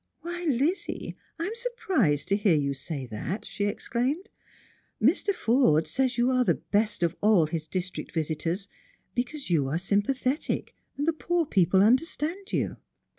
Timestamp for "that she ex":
3.05-3.87